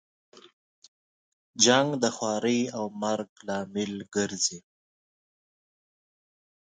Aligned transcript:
جنګ 1.63 1.89
د 2.03 2.05
خوارۍ 2.15 2.59
او 2.77 2.83
مرګ 3.01 3.29
لامل 3.47 3.93
ګرځي. 4.15 4.59